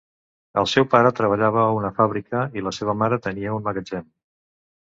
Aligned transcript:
El 0.61 0.67
seu 0.71 0.87
pare 0.93 1.11
treballava 1.19 1.67
en 1.67 1.75
una 1.81 1.93
fàbrica 1.99 2.43
i 2.61 2.65
la 2.71 2.75
seva 2.79 2.99
mare 3.05 3.23
tenia 3.29 3.55
un 3.61 3.69
magatzem. 3.71 4.13